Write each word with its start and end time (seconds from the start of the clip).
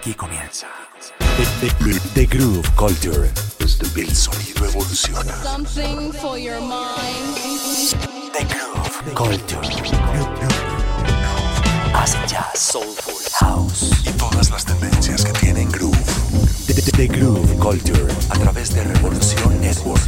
Aquí 0.00 0.14
comienza. 0.14 0.66
The, 2.14 2.24
Groove 2.24 2.66
Culture. 2.74 3.30
El 3.98 4.16
sonido 4.16 4.64
evoluciona. 4.64 5.30
Something 5.42 6.10
for 6.10 6.38
your 6.38 6.58
mind. 6.62 7.36
The 8.32 8.46
Groove 8.46 9.14
Culture. 9.14 9.60
Acid 11.92 12.18
jazz, 12.26 12.58
soulful, 12.58 13.14
house 13.40 13.90
y 14.06 14.10
todas 14.12 14.50
las 14.50 14.64
tendencias 14.64 15.22
que 15.22 15.32
tienen 15.34 15.70
groove. 15.70 15.98
The, 16.96 17.06
Groove 17.06 17.58
Culture 17.58 18.10
a 18.30 18.38
través 18.38 18.74
de 18.74 18.82
Revolución 18.82 19.60
Network. 19.60 20.00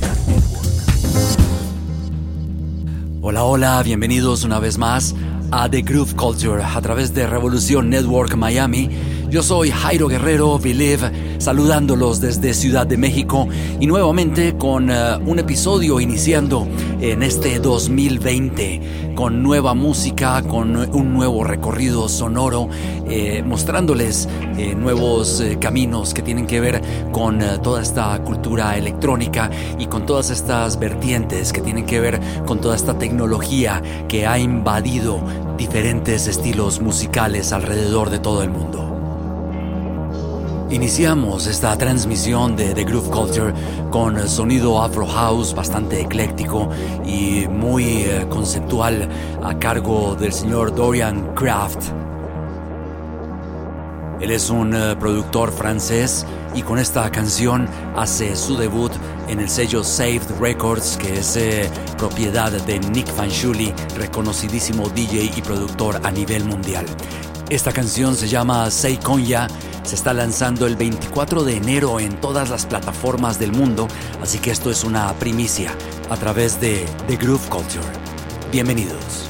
Hola, 3.20 3.45
hola, 3.45 3.82
bienvenidos 3.82 4.45
una 4.45 4.59
vez 4.59 4.79
más 4.79 5.14
a 5.50 5.68
The 5.68 5.82
Groove 5.82 6.16
Culture 6.16 6.62
a 6.64 6.80
través 6.80 7.12
de 7.12 7.27
Revolución 7.27 7.90
Network 7.90 8.36
Miami. 8.36 9.11
Yo 9.32 9.42
soy 9.42 9.70
Jairo 9.70 10.08
Guerrero, 10.08 10.58
Believe, 10.58 11.40
saludándolos 11.40 12.20
desde 12.20 12.52
Ciudad 12.52 12.86
de 12.86 12.98
México 12.98 13.48
y 13.80 13.86
nuevamente 13.86 14.58
con 14.58 14.90
eh, 14.90 15.16
un 15.24 15.38
episodio 15.38 16.00
iniciando 16.00 16.68
en 17.00 17.22
este 17.22 17.58
2020 17.58 19.14
con 19.14 19.43
nueva 19.43 19.72
música, 19.72 20.43
con 20.43 20.76
un 20.76 21.14
nuevo 21.14 21.44
recorrido 21.44 22.10
sonoro, 22.10 22.68
eh, 23.08 23.43
mostrándoles 23.43 24.29
eh, 24.58 24.74
nuevos 24.74 25.43
caminos 25.60 26.12
que 26.12 26.21
tienen 26.21 26.46
que 26.46 26.60
ver 26.60 26.82
con 27.10 27.40
toda 27.62 27.80
esta 27.80 28.22
cultura 28.22 28.76
electrónica 28.76 29.50
y 29.79 29.86
con 29.86 30.04
todas 30.04 30.29
estas 30.29 30.79
vertientes 30.79 31.54
que 31.54 31.62
tienen 31.62 31.86
que 31.86 32.00
ver 32.00 32.20
con 32.44 32.60
toda 32.60 32.77
esta 32.77 32.98
tecnología 32.98 33.80
que 34.08 34.27
ha 34.27 34.38
invadido 34.38 35.22
diferentes 35.56 36.27
estilos 36.27 36.83
musicales 36.83 37.55
alrededor 37.55 38.10
de 38.10 38.19
todo 38.19 38.42
el 38.42 38.50
mundo. 38.50 39.02
Iniciamos 40.72 41.47
esta 41.48 41.77
transmisión 41.77 42.56
de 42.56 42.72
The 42.72 42.84
Groove 42.84 43.10
Culture 43.10 43.52
con 43.91 44.27
sonido 44.27 44.83
Afro 44.83 45.06
House 45.06 45.55
bastante 45.55 46.00
ecléctico 46.00 46.70
y 47.05 47.46
muy 47.46 48.05
eh, 48.05 48.27
conceptual 48.30 49.06
a 49.42 49.58
cargo 49.58 50.14
del 50.14 50.33
señor 50.33 50.74
Dorian 50.74 51.34
Kraft. 51.34 51.92
Él 54.22 54.30
es 54.30 54.48
un 54.48 54.74
eh, 54.74 54.96
productor 54.98 55.52
francés 55.52 56.24
y 56.55 56.62
con 56.62 56.78
esta 56.78 57.11
canción 57.11 57.68
hace 57.94 58.34
su 58.34 58.56
debut 58.56 58.92
en 59.28 59.41
el 59.41 59.50
sello 59.50 59.84
Saved 59.84 60.41
Records, 60.41 60.96
que 60.96 61.18
es 61.18 61.36
eh, 61.36 61.70
propiedad 61.98 62.50
de 62.50 62.80
Nick 62.80 63.08
Fanciulli, 63.08 63.74
reconocidísimo 63.98 64.89
DJ 64.89 65.33
y 65.36 65.42
productor 65.42 66.00
a 66.02 66.11
nivel 66.11 66.46
mundial. 66.46 66.86
Esta 67.53 67.70
canción 67.70 68.17
se 68.17 68.28
llama 68.28 68.70
Say 68.70 68.97
Konya 68.97 69.47
se 69.83 69.95
está 69.95 70.14
lanzando 70.14 70.67
el 70.67 70.75
24 70.75 71.45
de 71.45 71.58
enero 71.58 72.00
en 72.00 72.19
todas 72.19 72.48
las 72.48 72.64
plataformas 72.64 73.39
del 73.39 73.53
mundo, 73.53 73.89
así 74.22 74.39
que 74.39 74.50
esto 74.50 74.70
es 74.70 74.84
una 74.84 75.12
primicia 75.19 75.77
a 76.08 76.17
través 76.17 76.58
de 76.62 76.86
The 77.08 77.17
Groove 77.19 77.47
Culture. 77.50 77.84
Bienvenidos. 78.50 79.28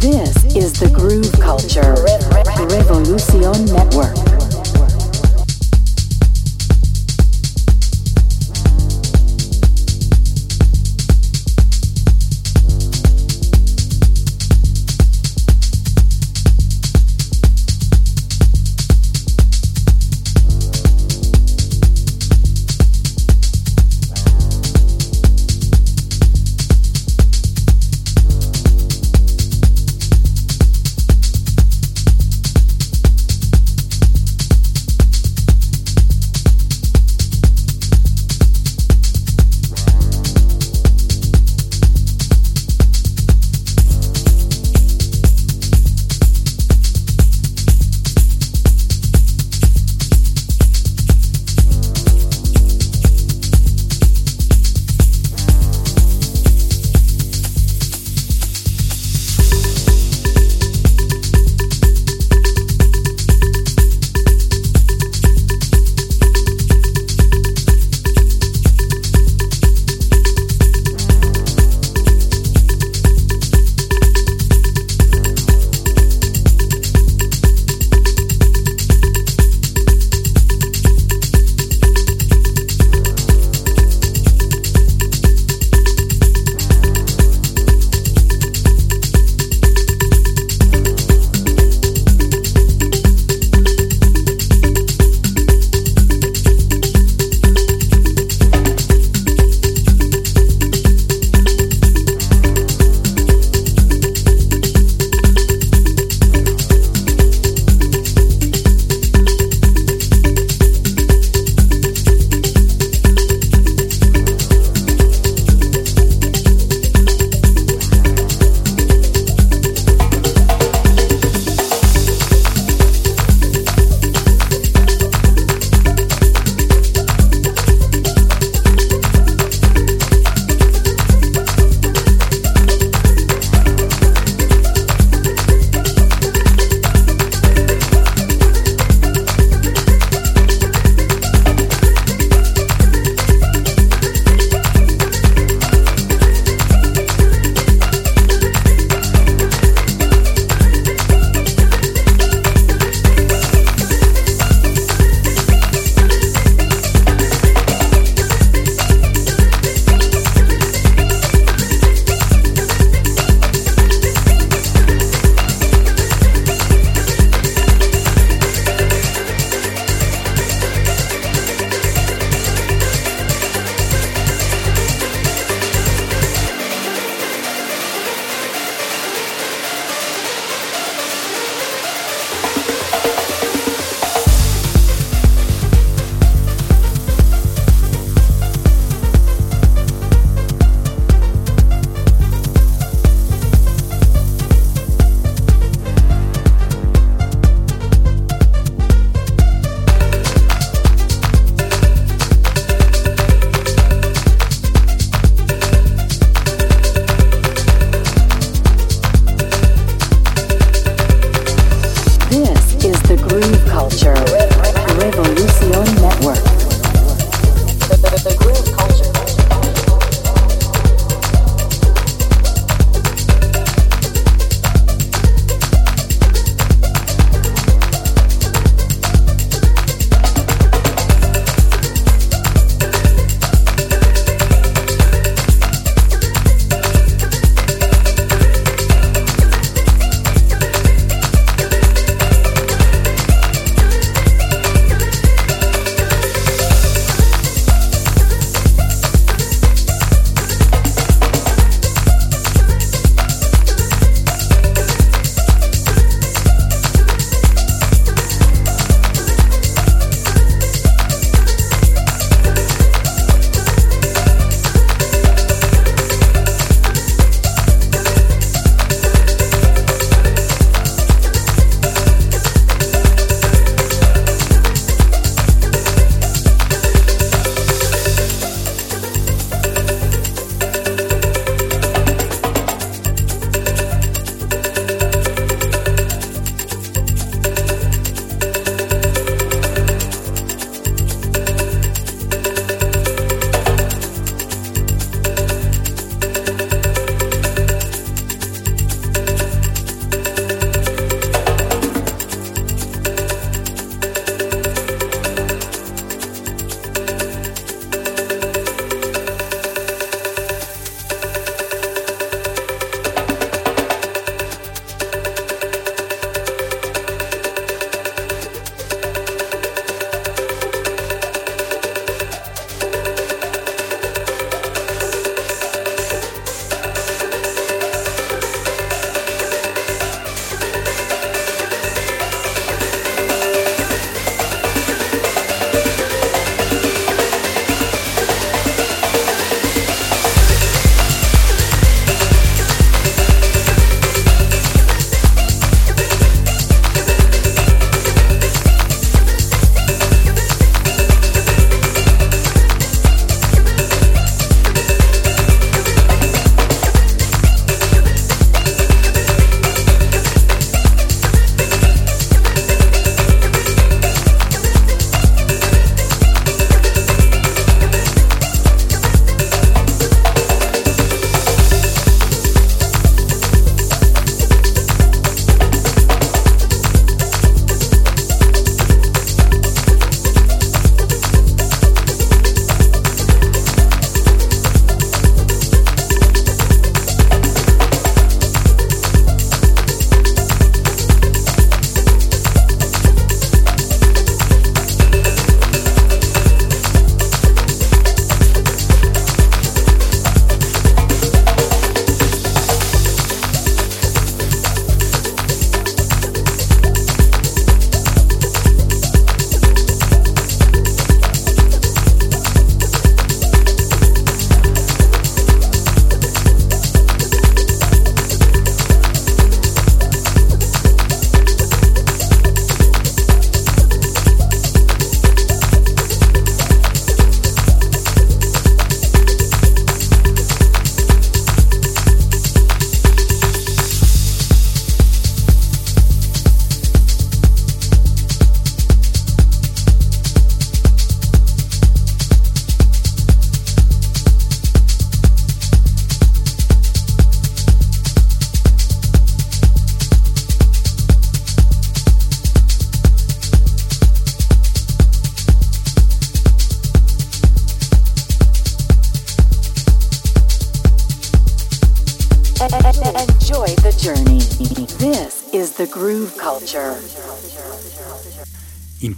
This 0.00 0.54
is 0.54 0.74
the 0.74 0.90
Groove 0.90 1.32
Culture 1.40 1.94
Revolution 2.68 3.64
Network. 3.72 4.25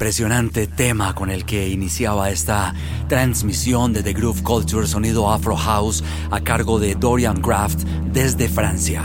Impresionante 0.09 0.67
tema 0.67 1.15
con 1.15 1.29
el 1.29 1.45
que 1.45 1.69
iniciaba 1.69 2.31
esta 2.31 2.75
transmisión 3.11 3.93
de 3.93 4.03
The 4.03 4.15
Groove 4.15 4.43
Culture 4.43 4.87
Sonido 4.87 5.31
Afro 5.31 5.55
House 5.55 6.03
a 6.31 6.41
cargo 6.41 6.79
de 6.79 6.95
Dorian 6.95 7.43
Graft 7.43 7.81
desde 8.11 8.49
Francia. 8.49 9.05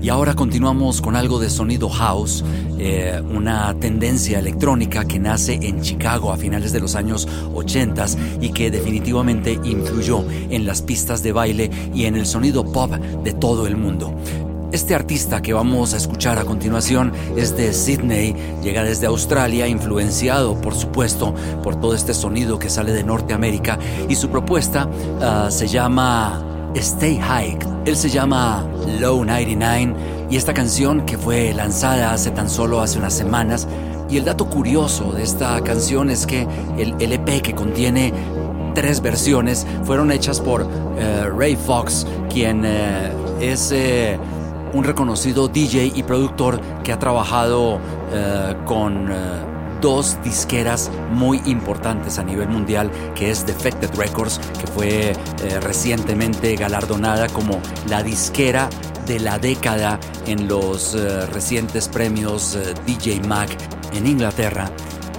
Y 0.00 0.08
ahora 0.08 0.34
continuamos 0.34 1.02
con 1.02 1.16
algo 1.16 1.40
de 1.40 1.50
sonido 1.50 1.88
house, 1.88 2.44
eh, 2.78 3.20
una 3.28 3.74
tendencia 3.80 4.38
electrónica 4.38 5.04
que 5.04 5.18
nace 5.18 5.58
en 5.60 5.82
Chicago 5.82 6.32
a 6.32 6.36
finales 6.36 6.72
de 6.72 6.78
los 6.78 6.94
años 6.94 7.26
80 7.52 8.06
y 8.40 8.50
que 8.50 8.70
definitivamente 8.70 9.58
influyó 9.64 10.24
en 10.28 10.64
las 10.64 10.80
pistas 10.80 11.24
de 11.24 11.32
baile 11.32 11.70
y 11.92 12.04
en 12.04 12.14
el 12.14 12.26
sonido 12.26 12.70
pop 12.70 12.92
de 12.92 13.32
todo 13.32 13.66
el 13.66 13.76
mundo. 13.76 14.16
Este 14.72 14.94
artista 14.94 15.42
que 15.42 15.52
vamos 15.52 15.92
a 15.92 15.98
escuchar 15.98 16.38
a 16.38 16.44
continuación 16.46 17.12
es 17.36 17.54
de 17.54 17.74
Sydney, 17.74 18.34
llega 18.62 18.82
desde 18.82 19.06
Australia, 19.06 19.68
influenciado 19.68 20.58
por 20.58 20.74
supuesto 20.74 21.34
por 21.62 21.78
todo 21.78 21.94
este 21.94 22.14
sonido 22.14 22.58
que 22.58 22.70
sale 22.70 22.92
de 22.92 23.04
Norteamérica 23.04 23.78
y 24.08 24.14
su 24.14 24.30
propuesta 24.30 24.88
ah, 25.20 25.48
se 25.50 25.68
llama 25.68 26.70
Stay 26.74 27.18
High. 27.18 27.58
Él 27.84 27.96
se 27.96 28.08
llama 28.08 28.66
Low 28.98 29.22
99 29.26 29.94
Y 30.30 30.36
esta 30.36 30.54
canción 30.54 31.04
que 31.04 31.18
fue 31.18 31.52
lanzada 31.52 32.14
hace 32.14 32.30
tan 32.30 32.48
solo 32.48 32.80
hace 32.80 32.98
unas 32.98 33.12
semanas, 33.12 33.68
y 34.08 34.16
el 34.16 34.24
dato 34.24 34.46
curioso 34.46 35.12
de 35.12 35.22
esta 35.22 35.62
canción 35.62 36.08
es 36.08 36.26
que 36.26 36.46
el 36.78 36.94
LP 36.98 37.42
que 37.42 37.54
contiene 37.54 38.12
tres 38.74 39.02
versiones 39.02 39.66
fueron 39.84 40.10
hechas 40.10 40.40
por 40.40 40.66
eh, 40.98 41.28
Ray 41.28 41.56
Fox, 41.56 42.06
quien 42.30 42.62
eh, 42.64 43.10
es 43.40 43.70
eh, 43.72 44.18
un 44.72 44.84
reconocido 44.84 45.48
DJ 45.48 45.92
y 45.94 46.02
productor 46.02 46.60
que 46.82 46.92
ha 46.92 46.98
trabajado 46.98 47.78
con 48.64 49.08
dos 49.80 50.18
disqueras 50.22 50.90
muy 51.10 51.40
importantes 51.46 52.18
a 52.18 52.22
nivel 52.22 52.48
mundial, 52.48 52.90
que 53.14 53.30
es 53.30 53.44
Defected 53.46 53.94
Records, 53.96 54.40
que 54.60 54.66
fue 54.66 55.16
recientemente 55.60 56.54
galardonada 56.56 57.28
como 57.28 57.60
la 57.88 58.02
disquera 58.02 58.68
de 59.06 59.18
la 59.18 59.38
década 59.38 59.98
en 60.26 60.48
los 60.48 60.94
recientes 61.32 61.88
premios 61.88 62.58
DJ 62.86 63.20
Mag 63.26 63.48
en 63.92 64.06
Inglaterra 64.06 64.70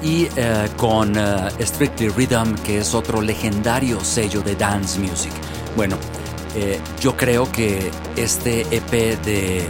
y 0.04 0.28
eh, 0.36 0.70
con 0.78 1.18
eh, 1.18 1.50
Strictly 1.62 2.10
Rhythm, 2.10 2.56
que 2.66 2.80
es 2.80 2.94
otro 2.94 3.22
legendario 3.22 4.04
sello 4.04 4.42
de 4.42 4.56
dance 4.56 5.00
music. 5.00 5.32
Bueno, 5.76 5.98
eh, 6.56 6.80
yo 7.00 7.16
creo 7.18 7.52
que 7.52 7.92
este 8.16 8.62
EP 8.72 9.20
de 9.24 9.64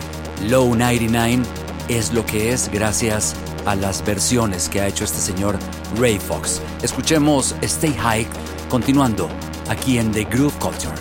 Low 0.50 0.76
99 0.76 1.44
es 1.88 2.14
lo 2.14 2.26
que 2.26 2.52
es 2.52 2.70
gracias 2.72 3.36
a 3.66 3.76
las 3.76 4.06
versiones 4.06 4.68
que 4.70 4.82
ha 4.82 4.88
hecho 4.88 5.04
este 5.04 5.20
señor 5.20 5.58
Ray 5.98 6.20
Fox. 6.20 6.62
Escuchemos 6.82 7.56
Stay 7.62 7.94
High 7.94 8.28
continuando 8.70 9.30
aquí 9.70 9.98
en 9.98 10.12
The 10.12 10.26
Groove 10.26 10.54
Culture. 10.60 10.94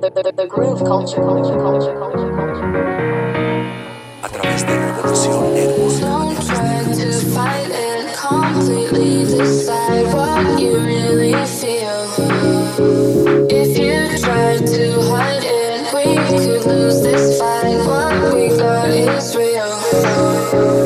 The, 0.00 0.46
groove 0.46 0.84
culture, 0.84 1.20
culture, 1.20 1.58
culture, 1.58 1.94
A 4.22 4.28
través 4.28 4.66
de 4.66 4.92
Revolución. 4.92 5.46
Lose 16.66 17.02
this 17.02 17.38
fight. 17.38 17.76
What 17.86 18.34
we 18.34 18.48
got 18.56 18.90
is 18.90 19.36
real. 19.36 20.85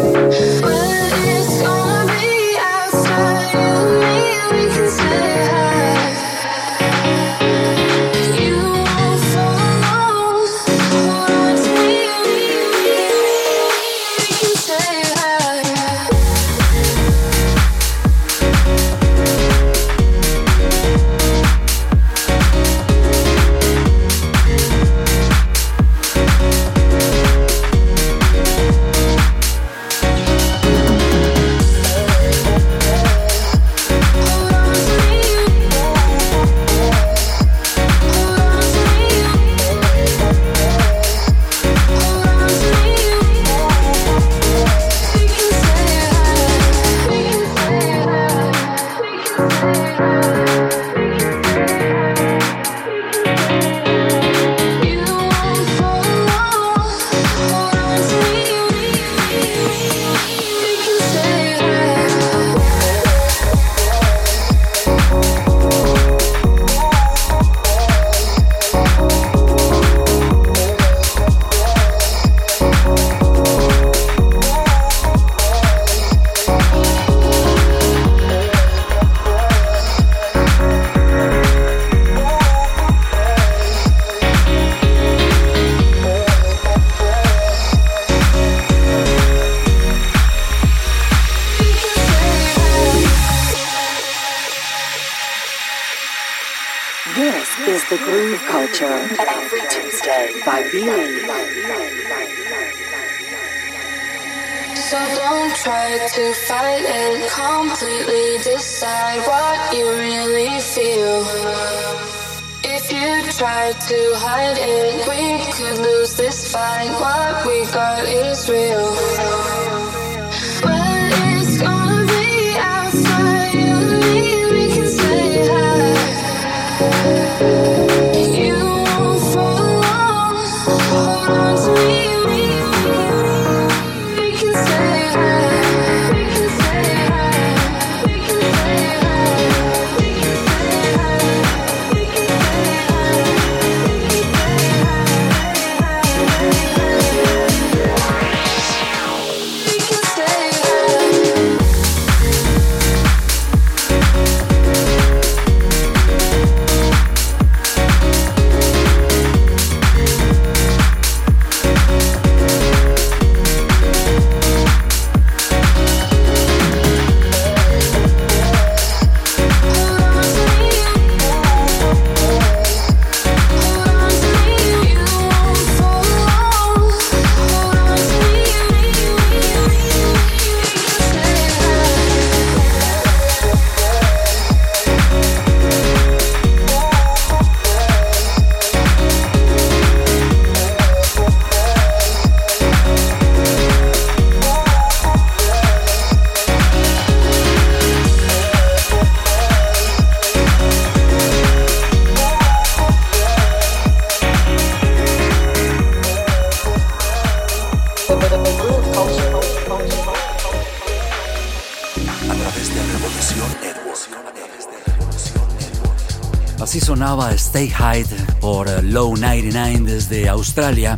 Stay 217.51 217.69
High 217.69 218.05
por 218.41 218.69
Low 218.85 219.17
99 219.17 219.81
desde 219.81 220.29
Australia. 220.29 220.95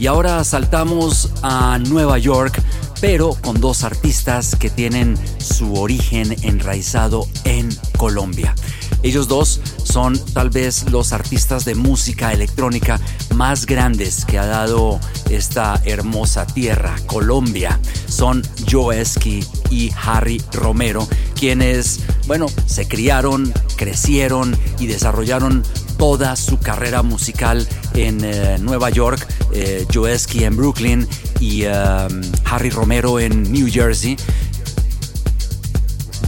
Y 0.00 0.08
ahora 0.08 0.42
saltamos 0.42 1.30
a 1.40 1.78
Nueva 1.78 2.18
York, 2.18 2.60
pero 3.00 3.36
con 3.40 3.60
dos 3.60 3.84
artistas 3.84 4.56
que 4.56 4.70
tienen 4.70 5.16
su 5.38 5.74
origen 5.74 6.34
enraizado 6.42 7.28
en 7.44 7.68
Colombia. 7.96 8.56
Ellos 9.04 9.28
dos 9.28 9.60
son 9.84 10.18
tal 10.32 10.50
vez 10.50 10.90
los 10.90 11.12
artistas 11.12 11.64
de 11.64 11.76
música 11.76 12.32
electrónica 12.32 12.98
más 13.36 13.64
grandes 13.64 14.24
que 14.24 14.38
ha 14.38 14.46
dado 14.46 14.98
esta 15.30 15.80
hermosa 15.84 16.44
tierra, 16.44 16.96
Colombia. 17.06 17.78
Son 18.08 18.42
Joeski 18.68 19.44
y 19.70 19.92
Harry 20.02 20.42
Romero, 20.50 21.06
quienes, 21.38 22.00
bueno, 22.26 22.46
se 22.66 22.88
criaron, 22.88 23.52
crecieron 23.76 24.56
y 24.80 24.86
desarrollaron 24.86 25.62
toda 25.98 26.36
su 26.36 26.58
carrera 26.58 27.02
musical 27.02 27.66
en 27.94 28.20
eh, 28.24 28.58
Nueva 28.60 28.90
York, 28.90 29.26
eh, 29.52 29.86
en 30.34 30.56
Brooklyn 30.56 31.08
y 31.40 31.64
um, 31.66 32.22
Harry 32.44 32.70
Romero 32.70 33.20
en 33.20 33.50
New 33.52 33.68
Jersey. 33.70 34.16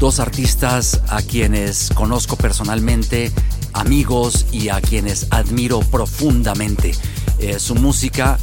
Dos 0.01 0.21
artistas 0.21 1.01
a 1.09 1.23
quienes 1.23 1.91
conozco 1.95 2.37
personalmente, 2.37 3.33
amigos 3.73 4.47
y 4.53 4.69
a 4.69 4.81
quienes 4.81 5.27
admiro 5.31 5.81
profundamente. 5.81 6.93
Eh, 7.39 7.59
su 7.59 7.75
música 7.75 8.39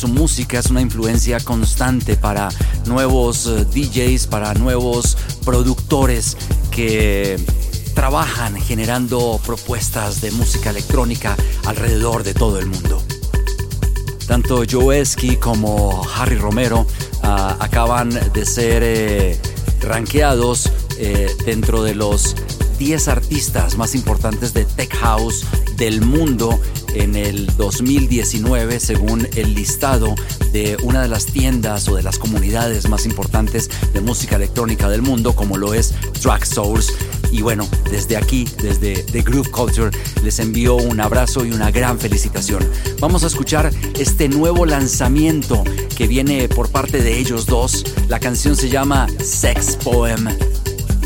su 0.00 0.08
música 0.08 0.58
es 0.58 0.70
una 0.70 0.80
influencia 0.80 1.40
constante 1.40 2.16
para 2.16 2.48
nuevos 2.86 3.46
eh, 3.46 3.66
DJs, 3.66 4.28
para 4.28 4.54
nuevos 4.54 5.18
productores 5.44 6.38
que 6.70 7.38
trabajan 8.00 8.58
generando 8.58 9.38
propuestas 9.44 10.22
de 10.22 10.30
música 10.30 10.70
electrónica 10.70 11.36
alrededor 11.66 12.22
de 12.22 12.32
todo 12.32 12.58
el 12.58 12.64
mundo. 12.64 13.02
Tanto 14.26 14.62
Joeski 14.64 15.36
como 15.36 16.08
Harry 16.16 16.38
Romero 16.38 16.86
ah, 17.22 17.58
acaban 17.60 18.08
de 18.08 18.46
ser 18.46 18.82
eh, 18.82 19.38
rankeados 19.82 20.72
eh, 20.96 21.30
dentro 21.44 21.82
de 21.82 21.94
los 21.94 22.36
10 22.78 23.08
artistas 23.08 23.76
más 23.76 23.94
importantes 23.94 24.54
de 24.54 24.64
Tech 24.64 24.96
House 24.96 25.44
del 25.76 26.00
mundo 26.00 26.58
en 26.94 27.16
el 27.16 27.54
2019 27.58 28.80
según 28.80 29.28
el 29.36 29.54
listado 29.54 30.14
de 30.52 30.78
una 30.82 31.02
de 31.02 31.08
las 31.08 31.26
tiendas 31.26 31.86
o 31.88 31.96
de 31.96 32.02
las 32.02 32.18
comunidades 32.18 32.88
más 32.88 33.04
importantes 33.04 33.68
de 33.92 34.00
música 34.00 34.36
electrónica 34.36 34.88
del 34.88 35.02
mundo 35.02 35.34
como 35.34 35.58
lo 35.58 35.74
es 35.74 35.94
Tracksource 36.22 36.94
y 37.30 37.42
bueno, 37.42 37.68
desde 37.90 38.16
aquí, 38.16 38.48
desde 38.62 39.02
The 39.02 39.22
Groove 39.22 39.50
Culture, 39.50 39.90
les 40.22 40.38
envío 40.38 40.76
un 40.76 41.00
abrazo 41.00 41.44
y 41.44 41.52
una 41.52 41.70
gran 41.70 41.98
felicitación. 41.98 42.68
Vamos 43.00 43.24
a 43.24 43.28
escuchar 43.28 43.70
este 43.98 44.28
nuevo 44.28 44.66
lanzamiento 44.66 45.64
que 45.96 46.06
viene 46.06 46.48
por 46.48 46.70
parte 46.70 47.02
de 47.02 47.18
ellos 47.18 47.46
dos. 47.46 47.84
La 48.08 48.18
canción 48.18 48.56
se 48.56 48.68
llama 48.68 49.06
Sex 49.22 49.76
Poem. 49.76 50.28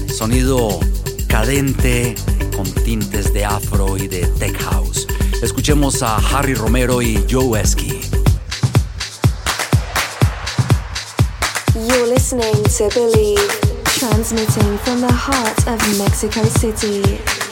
Sonido 0.09 0.81
cadente 1.28 2.14
con 2.57 2.64
tintes 2.85 3.33
de 3.33 3.45
afro 3.45 3.97
y 3.97 4.09
de 4.09 4.26
tech 4.38 4.57
house. 4.62 5.07
Escuchemos 5.43 6.02
a 6.02 6.16
Harry 6.16 6.54
Romero 6.54 7.02
y 7.02 7.25
Joe 7.31 7.61
Esky. 7.61 8.00
You're 11.75 12.07
listening 12.07 12.62
to 12.78 12.88
Believe, 12.95 13.63
transmitting 13.99 14.76
from 14.78 15.00
the 15.00 15.13
heart 15.13 15.59
of 15.69 15.99
Mexico 15.99 16.43
City. 16.45 17.44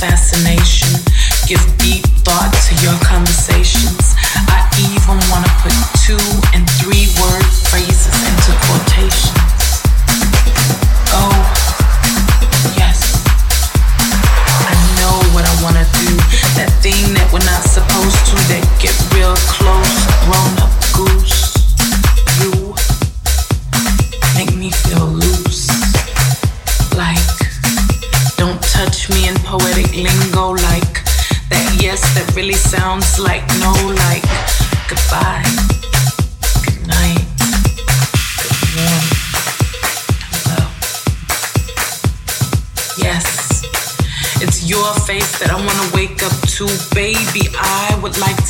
fascination. 0.00 0.98
Give 1.46 1.60
beat. 1.76 1.99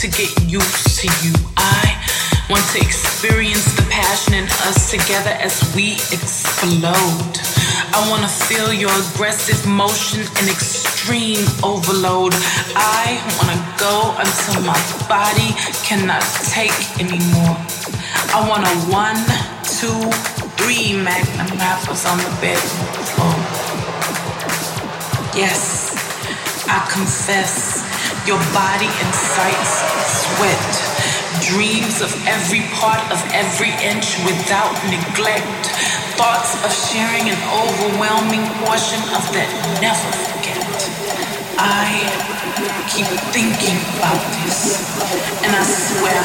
To 0.01 0.09
get 0.09 0.33
used 0.49 0.97
to 0.97 1.07
you. 1.21 1.35
I 1.59 1.93
want 2.49 2.65
to 2.73 2.81
experience 2.81 3.69
the 3.77 3.85
passion 3.91 4.33
in 4.33 4.45
us 4.65 4.91
together 4.91 5.37
as 5.45 5.61
we 5.77 5.93
explode. 6.09 7.37
I 7.93 8.01
wanna 8.09 8.33
feel 8.49 8.73
your 8.73 8.89
aggressive 8.97 9.61
motion 9.69 10.25
and 10.41 10.49
extreme 10.49 11.45
overload. 11.63 12.33
I 12.73 13.21
wanna 13.37 13.61
go 13.77 14.17
until 14.17 14.65
my 14.65 14.81
body 15.05 15.53
cannot 15.85 16.25
take 16.49 16.73
anymore. 16.97 17.61
I 18.33 18.41
want 18.49 18.65
a 18.65 18.77
one, 18.89 19.21
two, 19.69 20.01
three 20.57 20.97
magnum 20.97 21.53
wrappers 21.61 22.07
on 22.09 22.17
the 22.25 22.33
bedroom 22.41 22.89
floor. 23.05 23.37
Yes, 25.37 25.93
I 26.67 26.89
confess, 26.89 27.70
your 28.27 28.41
body 28.53 28.91
incites 29.01 29.81
sweat, 30.05 30.73
dreams 31.41 32.05
of 32.05 32.13
every 32.29 32.61
part 32.77 33.01
of 33.09 33.19
every 33.33 33.73
inch 33.81 34.19
without 34.29 34.73
neglect, 34.93 35.73
thoughts 36.21 36.53
of 36.65 36.71
sharing 36.73 37.33
an 37.33 37.41
overwhelming 37.49 38.45
portion 38.61 39.01
of 39.17 39.25
that 39.33 39.49
never 39.81 40.11
forget. 40.29 40.61
I 41.57 41.89
keep 42.93 43.09
thinking 43.33 43.79
about 43.97 44.21
this, 44.45 44.85
and 45.41 45.53
I 45.57 45.65
swear, 45.65 46.21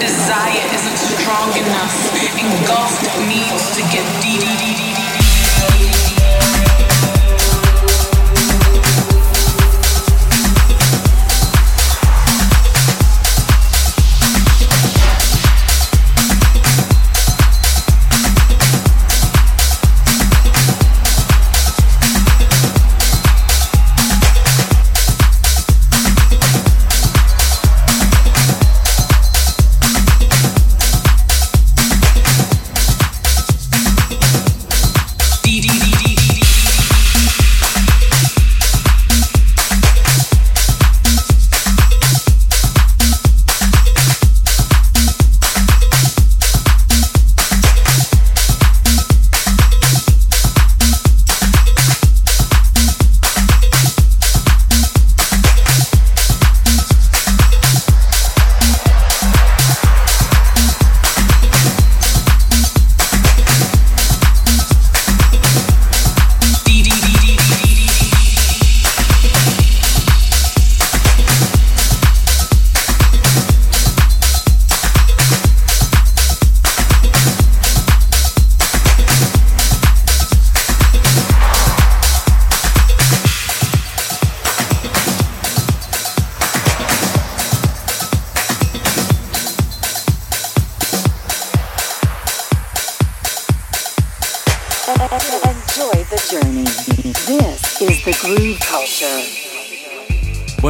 desire 0.00 0.64
isn't 0.76 1.00
strong 1.16 1.48
enough, 1.56 1.96
engulfed 2.36 3.08
needs 3.24 3.72
to 3.76 3.82
get 3.88 4.04
deep, 4.20 5.01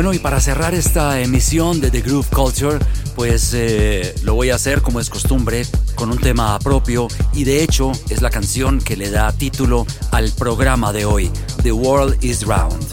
Bueno, 0.02 0.14
y 0.14 0.18
para 0.18 0.40
cerrar 0.40 0.74
esta 0.74 1.20
emisión 1.20 1.80
de 1.80 1.88
The 1.88 2.00
Groove 2.00 2.26
Culture, 2.26 2.80
pues 3.14 3.52
eh, 3.54 4.12
lo 4.24 4.34
voy 4.34 4.50
a 4.50 4.56
hacer 4.56 4.82
como 4.82 4.98
es 4.98 5.08
costumbre, 5.08 5.64
con 5.94 6.10
un 6.10 6.18
tema 6.18 6.58
propio, 6.58 7.06
y 7.32 7.44
de 7.44 7.62
hecho 7.62 7.92
es 8.10 8.20
la 8.20 8.28
canción 8.28 8.80
que 8.80 8.96
le 8.96 9.12
da 9.12 9.30
título 9.30 9.86
al 10.10 10.32
programa 10.32 10.92
de 10.92 11.04
hoy, 11.04 11.30
The 11.62 11.70
World 11.70 12.16
is 12.20 12.42
Round. 12.44 12.84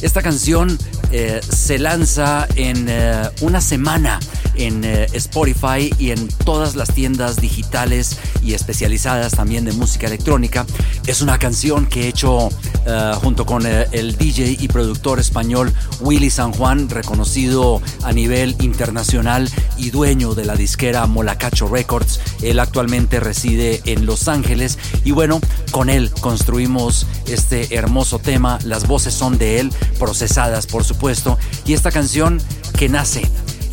Esta 0.00 0.22
canción 0.22 0.78
eh, 1.10 1.40
se 1.42 1.76
lanza 1.80 2.46
en 2.54 2.86
eh, 2.88 3.28
una 3.40 3.60
semana 3.60 4.20
en 4.56 4.84
eh, 4.84 5.06
Spotify 5.12 5.92
y 5.98 6.10
en 6.10 6.28
todas 6.28 6.76
las 6.76 6.92
tiendas 6.92 7.36
digitales 7.36 8.18
y 8.42 8.54
especializadas 8.54 9.32
también 9.32 9.64
de 9.64 9.72
música 9.72 10.06
electrónica. 10.06 10.66
Es 11.06 11.22
una 11.22 11.38
canción 11.38 11.86
que 11.86 12.02
he 12.02 12.08
hecho 12.08 12.48
eh, 12.86 13.12
junto 13.22 13.46
con 13.46 13.66
eh, 13.66 13.86
el 13.92 14.16
DJ 14.16 14.56
y 14.60 14.68
productor 14.68 15.18
español 15.18 15.72
Willy 16.00 16.30
San 16.30 16.52
Juan, 16.52 16.88
reconocido 16.88 17.80
a 18.02 18.12
nivel 18.12 18.56
internacional 18.60 19.50
y 19.76 19.90
dueño 19.90 20.34
de 20.34 20.44
la 20.44 20.54
disquera 20.54 21.06
Molacacho 21.06 21.68
Records. 21.68 22.20
Él 22.42 22.58
actualmente 22.58 23.20
reside 23.20 23.80
en 23.86 24.06
Los 24.06 24.28
Ángeles 24.28 24.78
y 25.04 25.12
bueno, 25.12 25.40
con 25.70 25.88
él 25.88 26.10
construimos 26.20 27.06
este 27.26 27.74
hermoso 27.74 28.18
tema. 28.18 28.58
Las 28.64 28.86
voces 28.86 29.14
son 29.14 29.38
de 29.38 29.60
él, 29.60 29.72
procesadas 29.98 30.66
por 30.66 30.84
supuesto, 30.84 31.38
y 31.64 31.72
esta 31.72 31.90
canción 31.90 32.40
que 32.76 32.88
nace 32.88 33.22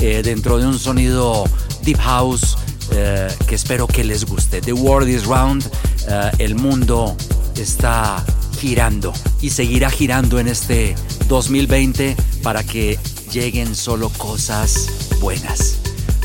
eh, 0.01 0.21
dentro 0.23 0.57
de 0.57 0.65
un 0.65 0.77
sonido 0.79 1.45
deep 1.83 1.99
house 1.99 2.57
eh, 2.91 3.27
que 3.47 3.55
espero 3.55 3.87
que 3.87 4.03
les 4.03 4.25
guste. 4.25 4.59
The 4.59 4.73
world 4.73 5.07
is 5.07 5.25
round, 5.25 5.63
eh, 6.07 6.31
el 6.39 6.55
mundo 6.55 7.15
está 7.55 8.25
girando 8.59 9.13
y 9.41 9.51
seguirá 9.51 9.89
girando 9.89 10.39
en 10.39 10.47
este 10.47 10.95
2020 11.27 12.15
para 12.43 12.63
que 12.63 12.97
lleguen 13.31 13.75
solo 13.75 14.09
cosas 14.17 14.89
buenas. 15.19 15.77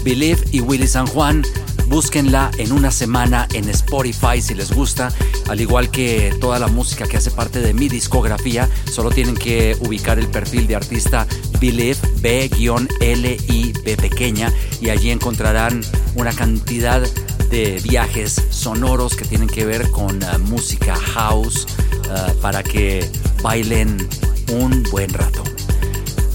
Believe 0.03 0.43
y 0.53 0.61
Willy 0.61 0.87
San 0.87 1.07
Juan 1.07 1.45
Búsquenla 1.89 2.51
en 2.59 2.73
una 2.73 2.91
semana 2.91 3.47
en 3.53 3.69
Spotify 3.69 4.41
si 4.41 4.55
les 4.55 4.73
gusta, 4.73 5.13
al 5.49 5.61
igual 5.61 5.91
que 5.91 6.35
toda 6.41 6.59
la 6.59 6.67
música 6.67 7.07
que 7.07 7.17
hace 7.17 7.31
parte 7.31 7.61
de 7.61 7.73
mi 7.75 7.89
discografía. 7.89 8.69
Solo 8.93 9.11
tienen 9.11 9.37
que 9.37 9.77
ubicar 9.81 10.19
el 10.19 10.29
perfil 10.29 10.67
de 10.67 10.77
artista 10.77 11.27
Believe 11.61 11.99
B-L-I-B 12.21 13.97
pequeña 13.97 14.53
y 14.81 14.91
allí 14.91 15.11
encontrarán 15.11 15.81
una 16.17 16.33
cantidad 16.33 17.03
de 17.51 17.81
viajes 17.83 18.43
sonoros 18.51 19.15
que 19.15 19.25
tienen 19.25 19.49
que 19.49 19.65
ver 19.65 19.91
con 19.91 20.23
uh, 20.23 20.39
música 20.41 20.97
house 20.97 21.67
uh, 22.11 22.41
para 22.41 22.63
que 22.63 23.09
bailen 23.43 24.09
un 24.53 24.83
buen 24.91 25.11
rato. 25.11 25.46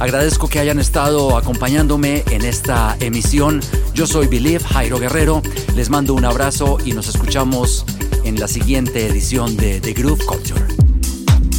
Agradezco 0.01 0.47
que 0.47 0.57
hayan 0.57 0.79
estado 0.79 1.37
acompañándome 1.37 2.23
en 2.31 2.43
esta 2.43 2.97
emisión. 2.99 3.61
Yo 3.93 4.07
soy 4.07 4.25
Believe 4.25 4.63
Jairo 4.63 4.97
Guerrero. 4.97 5.43
Les 5.75 5.91
mando 5.91 6.15
un 6.15 6.25
abrazo 6.25 6.79
y 6.83 6.93
nos 6.93 7.07
escuchamos 7.07 7.85
en 8.25 8.39
la 8.39 8.47
siguiente 8.47 9.05
edición 9.05 9.55
de 9.57 9.79
The 9.79 9.93
Groove 9.93 10.25
Culture. 10.25 10.65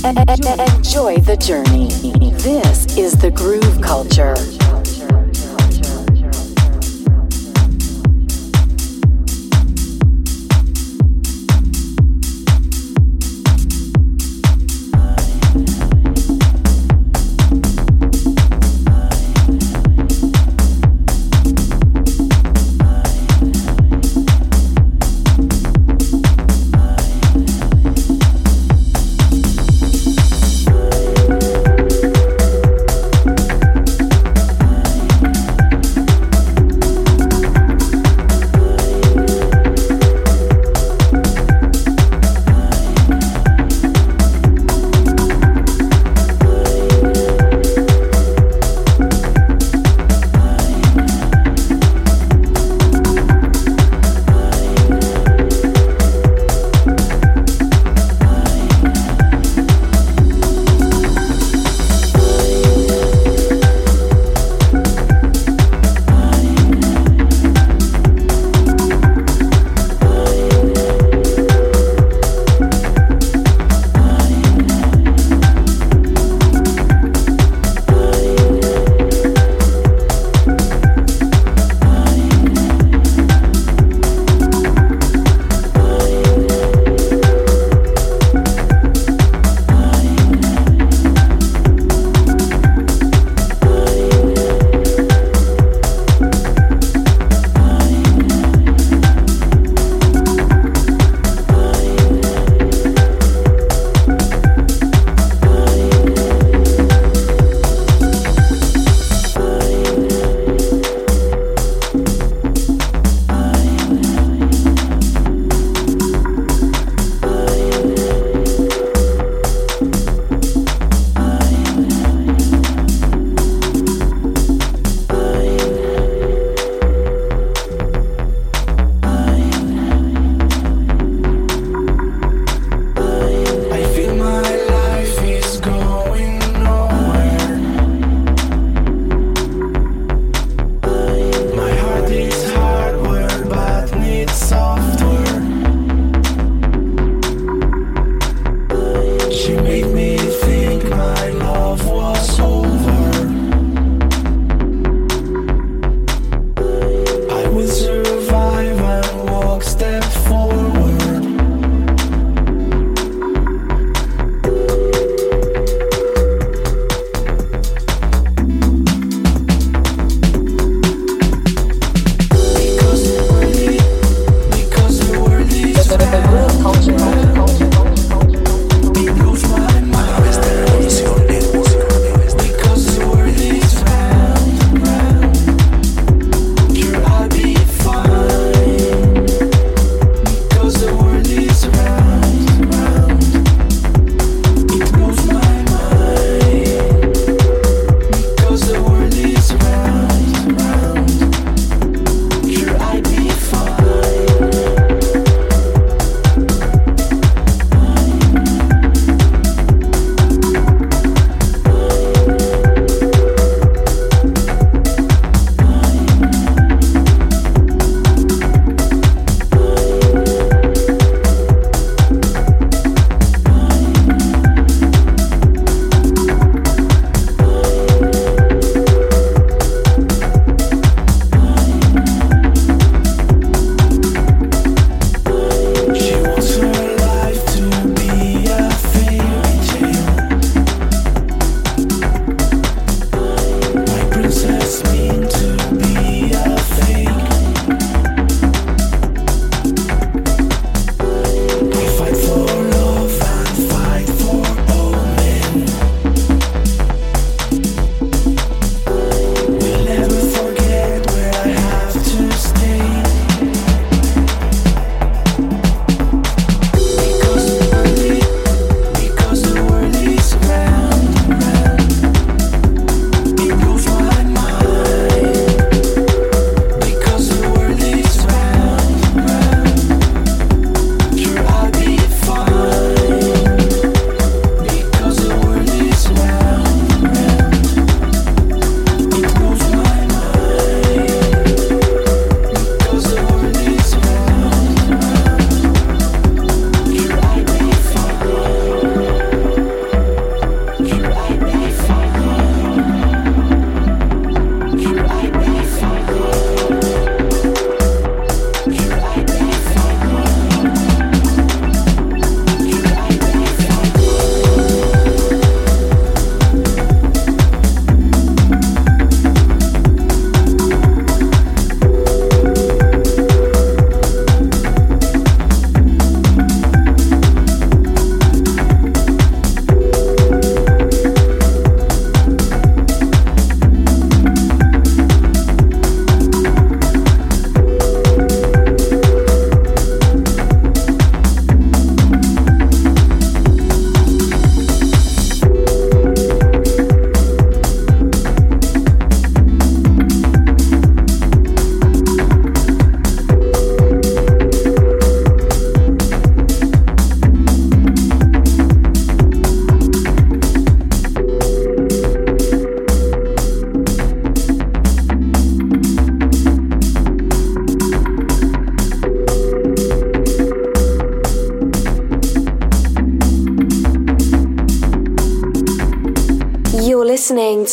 Enjoy 0.03 1.23
the 1.23 1.37
journey. 1.37 1.87
This 2.39 2.97
is 2.97 3.17
the 3.17 3.31
groove 3.31 3.81
culture. 3.81 4.35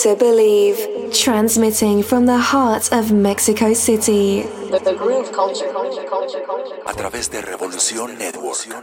To 0.10 0.15
believe. 0.15 0.78
Transmitting 1.13 2.04
from 2.04 2.26
the 2.26 2.38
heart 2.38 2.91
of 2.91 3.12
Mexico 3.12 3.74
City. 3.74 4.43
The, 4.72 4.80
the 4.80 4.93
groove 4.93 5.32
culture. 5.32 5.69
A 5.69 5.74
través 5.74 6.10
de 6.12 6.12
Revolución 6.22 6.86
A 6.86 6.93
través 6.93 7.30
de 7.32 7.41
Revolución 7.41 8.17
Network. 8.17 8.79